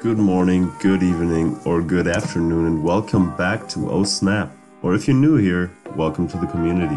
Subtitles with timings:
[0.00, 4.48] Good morning, good evening, or good afternoon, and welcome back to Oh Snap.
[4.80, 6.96] Or if you're new here, welcome to the community.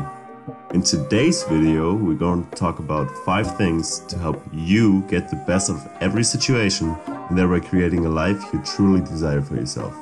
[0.75, 5.43] In today's video, we're going to talk about five things to help you get the
[5.47, 9.95] best of every situation and thereby creating a life you truly desire for yourself.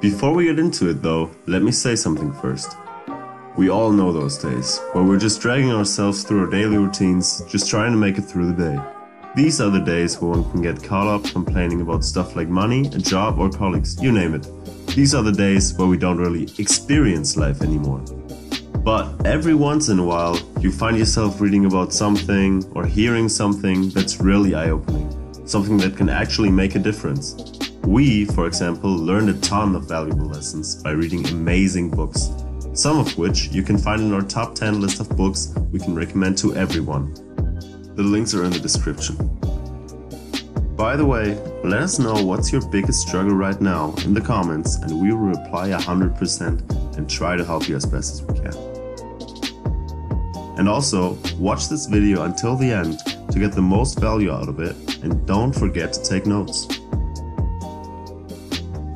[0.00, 2.76] Before we get into it though, let me say something first.
[3.56, 7.68] We all know those days where we're just dragging ourselves through our daily routines, just
[7.68, 8.93] trying to make it through the day.
[9.34, 12.86] These are the days where one can get caught up complaining about stuff like money,
[12.86, 14.46] a job, or colleagues, you name it.
[14.94, 17.98] These are the days where we don't really experience life anymore.
[18.84, 23.88] But every once in a while, you find yourself reading about something or hearing something
[23.88, 25.10] that's really eye opening,
[25.48, 27.34] something that can actually make a difference.
[27.82, 32.30] We, for example, learned a ton of valuable lessons by reading amazing books,
[32.72, 35.96] some of which you can find in our top 10 list of books we can
[35.96, 37.12] recommend to everyone.
[37.96, 39.16] The links are in the description.
[40.76, 44.74] By the way, let us know what's your biggest struggle right now in the comments
[44.78, 48.54] and we will reply 100% and try to help you as best as we can.
[50.58, 52.98] And also, watch this video until the end
[53.30, 56.66] to get the most value out of it and don't forget to take notes.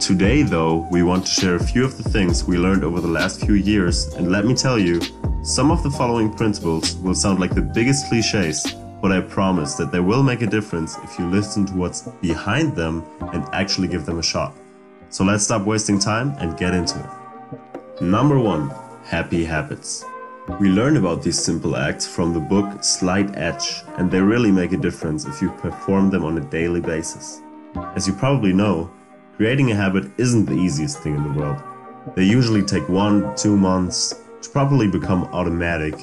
[0.05, 3.07] Today though, we want to share a few of the things we learned over the
[3.07, 5.01] last few years and let me tell you,
[5.45, 9.93] some of the following principles will sound like the biggest cliches, but I promise that
[9.93, 14.07] they will make a difference if you listen to what's behind them and actually give
[14.07, 14.55] them a shot.
[15.11, 18.03] So let's stop wasting time and get into it.
[18.03, 18.71] Number 1.
[19.05, 20.05] Happy Habits.
[20.61, 24.73] We learn about these simple acts from the book Slight Edge, and they really make
[24.73, 27.41] a difference if you perform them on a daily basis.
[27.95, 28.91] As you probably know,
[29.37, 31.63] creating a habit isn't the easiest thing in the world.
[32.17, 35.95] They usually take one, two months to properly become automatic,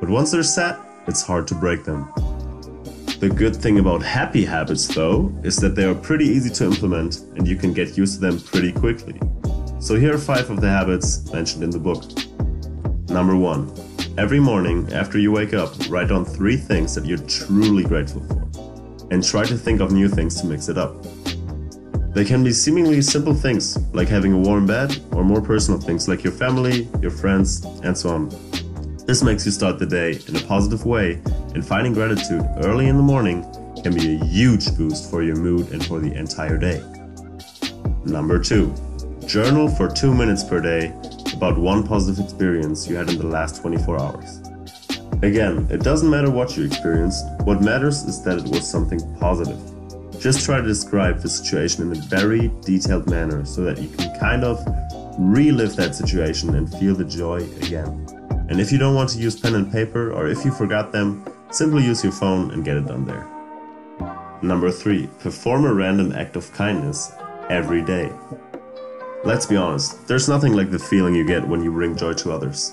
[0.00, 2.10] but once they're set, it's hard to break them.
[3.20, 7.20] The good thing about happy habits, though, is that they are pretty easy to implement
[7.36, 9.20] and you can get used to them pretty quickly.
[9.78, 12.04] So here are five of the habits mentioned in the book.
[13.08, 13.70] Number one,
[14.18, 18.42] Every morning, after you wake up, write down three things that you're truly grateful for,
[19.10, 21.02] and try to think of new things to mix it up.
[22.12, 26.08] They can be seemingly simple things, like having a warm bed, or more personal things
[26.08, 28.28] like your family, your friends, and so on.
[29.06, 31.22] This makes you start the day in a positive way,
[31.54, 33.42] and finding gratitude early in the morning
[33.82, 36.82] can be a huge boost for your mood and for the entire day.
[38.04, 38.74] Number 2.
[39.26, 40.92] Journal for 2 minutes per day
[41.34, 44.40] about one positive experience you had in the last 24 hours.
[45.22, 49.58] Again, it doesn't matter what you experienced, what matters is that it was something positive.
[50.18, 54.18] Just try to describe the situation in a very detailed manner so that you can
[54.18, 54.62] kind of
[55.18, 58.06] relive that situation and feel the joy again.
[58.48, 61.24] And if you don't want to use pen and paper or if you forgot them,
[61.50, 63.26] simply use your phone and get it done there.
[64.42, 65.08] Number 3.
[65.18, 67.12] Perform a random act of kindness
[67.48, 68.10] every day.
[69.22, 72.32] Let's be honest, there's nothing like the feeling you get when you bring joy to
[72.32, 72.72] others.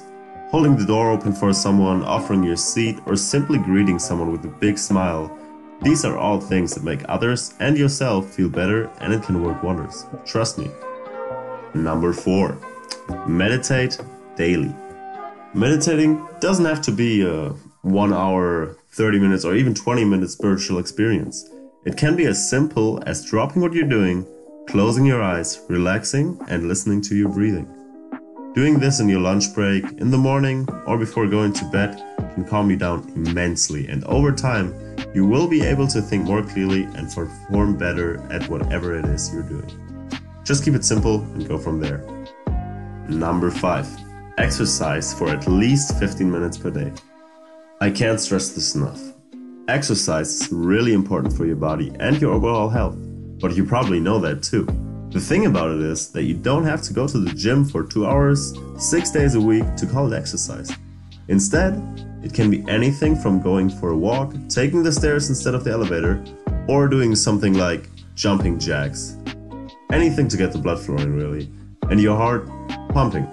[0.50, 4.60] Holding the door open for someone, offering your seat, or simply greeting someone with a
[4.60, 5.30] big smile,
[5.82, 9.62] these are all things that make others and yourself feel better and it can work
[9.62, 10.06] wonders.
[10.26, 10.72] Trust me.
[11.74, 12.58] Number 4.
[13.28, 14.00] Meditate
[14.36, 14.74] daily.
[15.54, 17.54] Meditating doesn't have to be a
[17.88, 21.50] 1 hour, 30 minutes, or even 20 minute spiritual experience.
[21.86, 24.26] It can be as simple as dropping what you're doing
[24.68, 27.66] closing your eyes, relaxing, and listening to your breathing.
[28.54, 32.04] Doing this in your lunch break, in the morning, or before going to bed
[32.34, 34.76] can calm you down immensely, and over time,
[35.14, 39.34] you will be able to think more clearly and perform better at whatever it is
[39.34, 39.72] you're doing.
[40.44, 42.04] Just keep it simple and go from there.
[43.08, 43.88] Number 5.
[44.38, 46.92] Exercise for at least 15 minutes per day.
[47.80, 49.00] I can't stress this enough.
[49.68, 52.98] Exercise is really important for your body and your overall health.
[53.40, 54.66] But you probably know that too.
[55.12, 57.84] The thing about it is that you don't have to go to the gym for
[57.84, 60.72] two hours, six days a week to call it exercise.
[61.28, 61.76] Instead,
[62.24, 65.70] it can be anything from going for a walk, taking the stairs instead of the
[65.72, 66.24] elevator,
[66.68, 69.18] or doing something like jumping jacks.
[69.92, 71.52] Anything to get the blood flowing, really,
[71.92, 72.50] and your heart
[72.90, 73.28] pumping.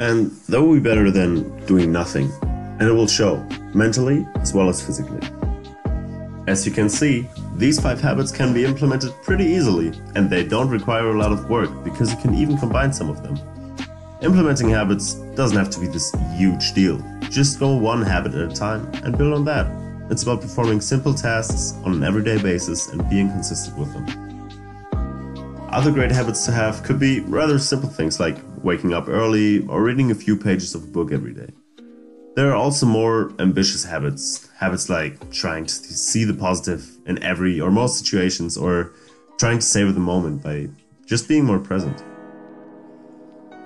[0.00, 2.32] And that will be better than doing nothing,
[2.78, 5.20] and it will show, mentally as well as physically.
[6.46, 7.26] As you can see,
[7.56, 11.48] these 5 habits can be implemented pretty easily, and they don't require a lot of
[11.48, 13.38] work because you can even combine some of them.
[14.20, 17.02] Implementing habits doesn't have to be this huge deal.
[17.30, 19.66] Just go one habit at a time and build on that.
[20.10, 24.06] It's about performing simple tasks on an everyday basis and being consistent with them.
[25.70, 29.82] Other great habits to have could be rather simple things like waking up early or
[29.82, 31.48] reading a few pages of a book every day.
[32.34, 37.60] There are also more ambitious habits, habits like trying to see the positive in every
[37.60, 38.90] or most situations or
[39.38, 40.68] trying to savor the moment by
[41.06, 42.02] just being more present.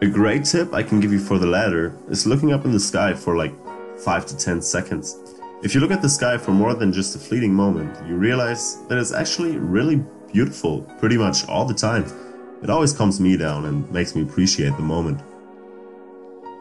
[0.03, 2.81] A great tip I can give you for the latter is looking up in the
[2.81, 3.55] sky for like
[4.01, 5.17] 5 to 10 seconds.
[5.63, 8.87] If you look at the sky for more than just a fleeting moment, you realize
[8.89, 12.05] that it's actually really beautiful pretty much all the time.
[12.63, 15.23] It always calms me down and makes me appreciate the moment.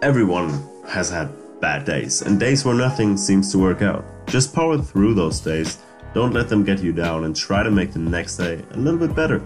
[0.01, 0.49] Everyone
[0.87, 4.05] has had bad days and days where nothing seems to work out.
[4.27, 5.79] Just power through those days,
[6.13, 8.99] don't let them get you down, and try to make the next day a little
[8.99, 9.41] bit better.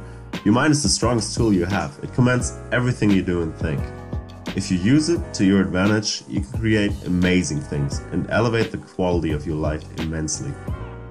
[0.45, 3.81] Your mind is the strongest tool you have, it commands everything you do and think.
[4.55, 8.77] If you use it to your advantage, you can create amazing things and elevate the
[8.77, 10.53] quality of your life immensely.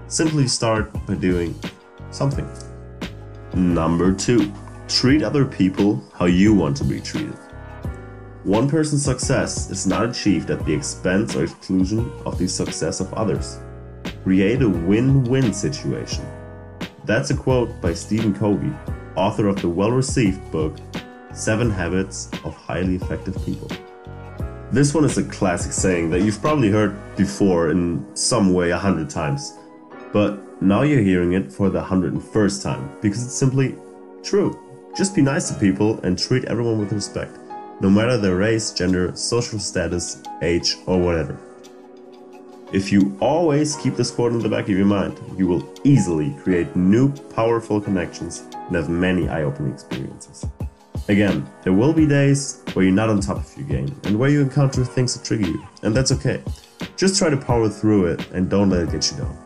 [0.09, 1.59] Simply start by doing
[2.11, 2.49] something.
[3.55, 4.53] Number two,
[4.89, 7.37] treat other people how you want to be treated.
[8.45, 13.13] One person's success is not achieved at the expense or exclusion of the success of
[13.13, 13.59] others.
[14.23, 16.25] Create a win win situation.
[17.05, 18.73] That's a quote by Stephen Covey,
[19.15, 20.75] author of the well received book
[21.35, 23.69] Seven Habits of Highly Effective People.
[24.73, 28.79] This one is a classic saying that you've probably heard before in some way a
[28.79, 29.53] hundred times,
[30.15, 33.75] but now you're hearing it for the hundred and first time because it's simply
[34.23, 34.59] true.
[34.97, 37.37] Just be nice to people and treat everyone with respect,
[37.81, 41.39] no matter their race, gender, social status, age, or whatever.
[42.73, 46.37] If you always keep this quote in the back of your mind, you will easily
[46.43, 50.47] create new, powerful connections and have many eye opening experiences.
[51.09, 54.31] Again, there will be days where you're not on top of your game and where
[54.31, 56.43] you encounter things that trigger you, and that's okay.
[56.97, 59.37] Just try to power through it and don't let it get you down.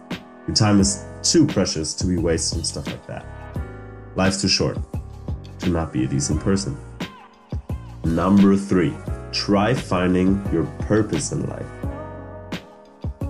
[0.46, 3.24] Your time is too precious to be wasted on stuff like that.
[4.16, 4.76] Life's too short
[5.60, 6.76] to not be a decent person.
[8.04, 8.94] Number three,
[9.32, 11.66] try finding your purpose in life.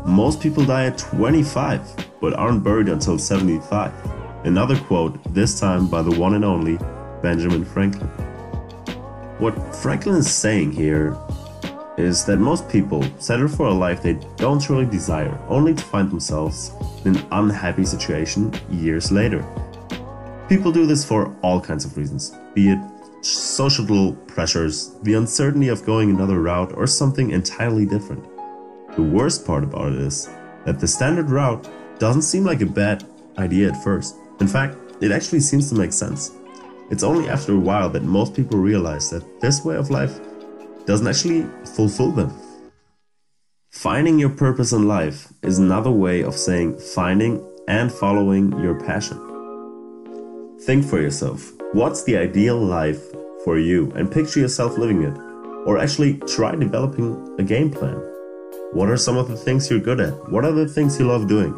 [0.05, 3.93] Most people die at 25, but aren't buried until 75.
[4.44, 6.79] Another quote, this time by the one and only
[7.23, 8.09] Benjamin Franklin.
[9.38, 11.17] What Franklin is saying here
[11.97, 16.11] is that most people settle for a life they don't truly desire, only to find
[16.11, 16.73] themselves
[17.05, 19.44] in an unhappy situation years later.
[20.49, 22.79] People do this for all kinds of reasons, be it
[23.26, 28.25] social pressures, the uncertainty of going another route, or something entirely different.
[28.97, 30.29] The worst part about it is
[30.65, 31.69] that the standard route
[31.99, 33.05] doesn't seem like a bad
[33.38, 34.17] idea at first.
[34.41, 36.32] In fact, it actually seems to make sense.
[36.91, 40.20] It's only after a while that most people realize that this way of life
[40.87, 42.32] doesn't actually fulfill them.
[43.70, 49.19] Finding your purpose in life is another way of saying finding and following your passion.
[50.61, 53.03] Think for yourself what's the ideal life
[53.44, 55.17] for you and picture yourself living it.
[55.67, 57.97] Or actually try developing a game plan.
[58.73, 60.31] What are some of the things you're good at?
[60.31, 61.53] What are the things you love doing?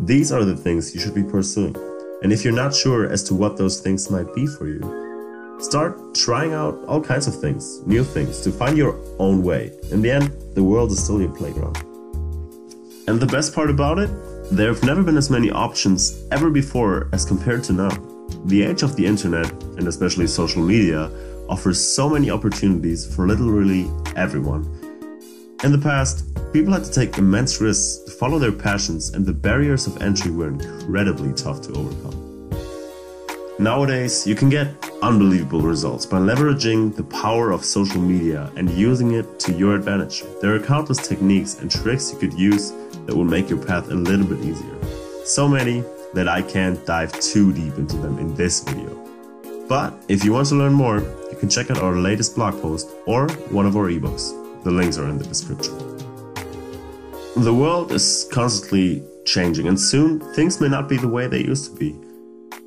[0.00, 1.74] These are the things you should be pursuing.
[2.22, 6.14] And if you're not sure as to what those things might be for you, start
[6.14, 9.72] trying out all kinds of things, new things, to find your own way.
[9.90, 11.78] In the end, the world is still your playground.
[13.08, 14.10] And the best part about it,
[14.52, 18.17] there have never been as many options ever before as compared to now.
[18.44, 21.10] The age of the internet, and especially social media,
[21.48, 24.64] offers so many opportunities for literally everyone.
[25.64, 29.32] In the past, people had to take immense risks to follow their passions, and the
[29.32, 32.28] barriers of entry were incredibly tough to overcome.
[33.58, 34.68] Nowadays, you can get
[35.02, 40.22] unbelievable results by leveraging the power of social media and using it to your advantage.
[40.40, 42.70] There are countless techniques and tricks you could use
[43.06, 44.76] that will make your path a little bit easier.
[45.24, 45.82] So many
[46.14, 48.94] that I can't dive too deep into them in this video.
[49.68, 51.00] But if you want to learn more,
[51.30, 54.32] you can check out our latest blog post or one of our ebooks.
[54.64, 55.76] The links are in the description.
[57.36, 61.70] The world is constantly changing, and soon things may not be the way they used
[61.70, 61.94] to be.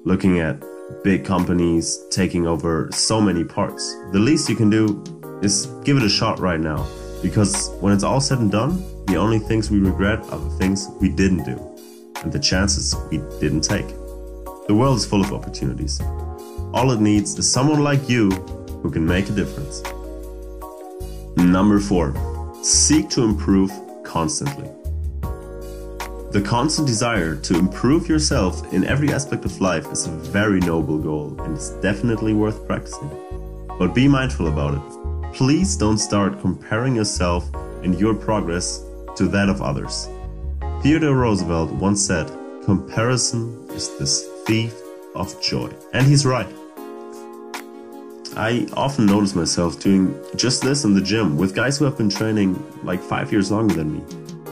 [0.06, 0.64] Looking at
[1.04, 5.04] big companies taking over so many parts, the least you can do
[5.42, 6.88] is give it a shot right now.
[7.22, 10.88] Because when it's all said and done, the only things we regret are the things
[11.00, 11.71] we didn't do,
[12.22, 13.88] and the chances we didn't take.
[14.68, 16.00] The world is full of opportunities.
[16.74, 19.84] All it needs is someone like you who can make a difference.
[21.38, 22.64] Number 4.
[22.64, 23.72] Seek to improve
[24.04, 24.70] constantly.
[26.32, 30.98] The constant desire to improve yourself in every aspect of life is a very noble
[30.98, 33.10] goal and it's definitely worth practicing.
[33.78, 35.34] But be mindful about it.
[35.34, 38.86] Please don't start comparing yourself and your progress
[39.18, 40.08] to that of others.
[40.82, 42.28] Theodore Roosevelt once said,
[42.66, 44.08] Comparison is the
[44.48, 44.74] thief
[45.14, 45.72] of joy.
[45.94, 46.52] And he's right.
[48.36, 52.10] I often notice myself doing just this in the gym with guys who have been
[52.10, 54.04] training like five years longer than me.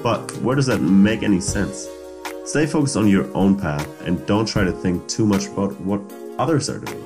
[0.03, 1.89] But where does that make any sense?
[2.45, 5.99] Stay focused on your own path and don't try to think too much about what
[6.37, 7.03] others are doing.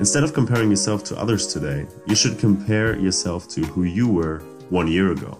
[0.00, 4.40] Instead of comparing yourself to others today, you should compare yourself to who you were
[4.68, 5.38] one year ago.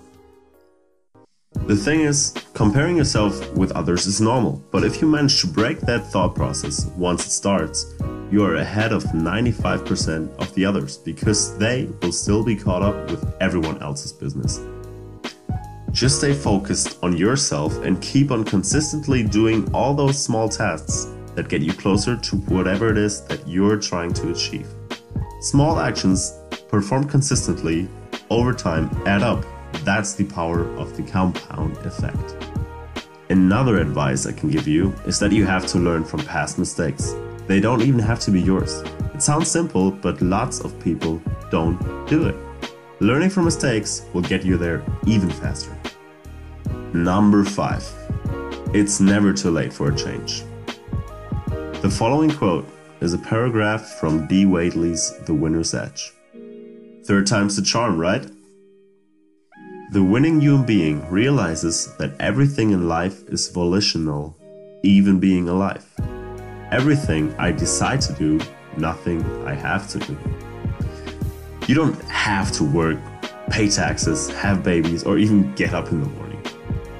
[1.66, 5.80] The thing is, comparing yourself with others is normal, but if you manage to break
[5.80, 7.94] that thought process once it starts,
[8.30, 13.11] you are ahead of 95% of the others because they will still be caught up
[13.11, 14.61] with everyone else's business.
[15.90, 21.49] Just stay focused on yourself and keep on consistently doing all those small tasks that
[21.49, 24.68] get you closer to whatever it is that you're trying to achieve.
[25.40, 26.35] Small actions
[26.68, 27.88] performed consistently
[28.28, 29.47] over time add up.
[29.82, 32.36] That's the power of the compound effect.
[33.30, 37.14] Another advice I can give you is that you have to learn from past mistakes.
[37.46, 38.82] They don't even have to be yours.
[39.14, 42.36] It sounds simple, but lots of people don't do it.
[43.00, 45.76] Learning from mistakes will get you there even faster.
[46.92, 48.70] Number 5.
[48.74, 50.44] It's never too late for a change.
[51.82, 52.66] The following quote
[53.00, 54.44] is a paragraph from D.
[54.44, 56.12] Waitley's The Winner's Edge.
[57.04, 58.24] Third time's the charm, right?
[59.94, 64.36] The winning human being realizes that everything in life is volitional,
[64.82, 65.86] even being alive.
[66.72, 68.40] Everything I decide to do,
[68.76, 70.18] nothing I have to do.
[71.68, 72.98] You don't have to work,
[73.50, 76.44] pay taxes, have babies, or even get up in the morning.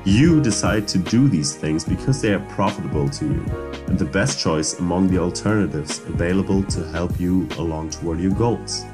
[0.05, 3.45] You decide to do these things because they are profitable to you
[3.89, 8.85] and the best choice among the alternatives available to help you along toward your goals.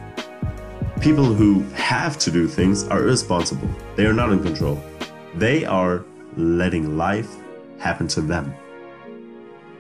[1.01, 3.71] People who have to do things are irresponsible.
[3.97, 4.79] They are not in control.
[5.37, 6.05] They are
[6.37, 7.35] letting life
[7.79, 8.55] happen to them.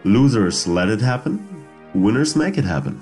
[0.05, 1.47] Losers let it happen,
[1.95, 2.99] winners make it happen.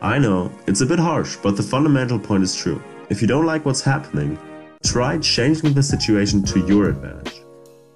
[0.00, 2.82] I know, it's a bit harsh, but the fundamental point is true.
[3.10, 4.38] If you don't like what's happening,
[4.82, 7.42] try changing the situation to your advantage.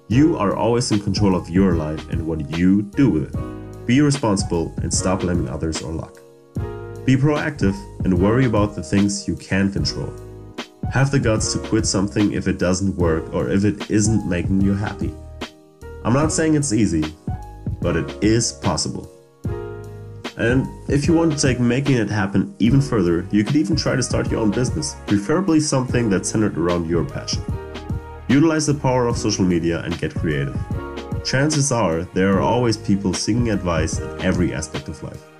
[0.09, 3.85] You are always in control of your life and what you do with it.
[3.87, 6.20] Be responsible and stop blaming others or luck.
[7.05, 10.13] Be proactive and worry about the things you can control.
[10.93, 14.61] Have the guts to quit something if it doesn't work or if it isn't making
[14.61, 15.11] you happy.
[16.03, 17.03] I'm not saying it's easy,
[17.81, 19.09] but it is possible.
[20.37, 23.95] And if you want to take making it happen even further, you could even try
[23.95, 27.43] to start your own business, preferably something that's centered around your passion.
[28.27, 30.57] Utilize the power of social media and get creative.
[31.25, 35.30] Chances are there are always people seeking advice in every aspect of life.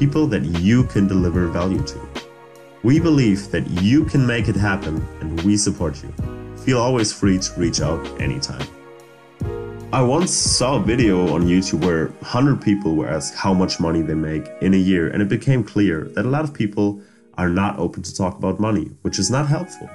[0.00, 2.00] People that you can deliver value to.
[2.82, 6.10] We believe that you can make it happen and we support you.
[6.64, 8.66] Feel always free to reach out anytime.
[9.92, 14.00] I once saw a video on YouTube where 100 people were asked how much money
[14.00, 17.02] they make in a year, and it became clear that a lot of people
[17.36, 19.90] are not open to talk about money, which is not helpful.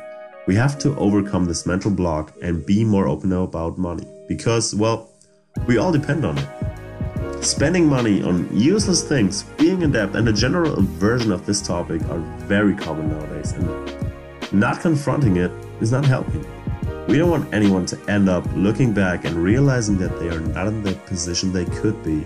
[0.45, 5.09] We have to overcome this mental block and be more open about money because, well,
[5.65, 6.64] we all depend on it.
[7.45, 12.01] Spending money on useless things, being in debt, and a general aversion of this topic
[12.09, 13.69] are very common nowadays, and
[14.51, 16.43] not confronting it is not helping.
[17.07, 20.65] We don't want anyone to end up looking back and realizing that they are not
[20.65, 22.25] in the position they could be,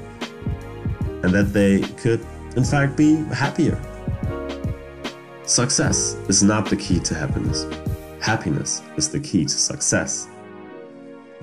[1.21, 3.77] and that they could, in fact, be happier.
[5.43, 7.65] Success is not the key to happiness.
[8.21, 10.29] Happiness is the key to success.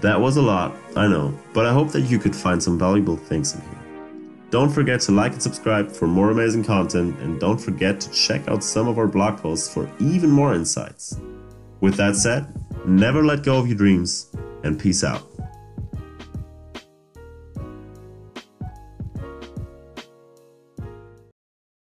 [0.01, 3.17] That was a lot, I know, but I hope that you could find some valuable
[3.17, 3.71] things in here.
[4.51, 8.47] Don't forget to like and subscribe for more amazing content, and don't forget to check
[8.47, 11.19] out some of our blog posts for even more insights.
[11.81, 12.47] With that said,
[12.87, 14.31] never let go of your dreams,
[14.65, 15.23] and peace out.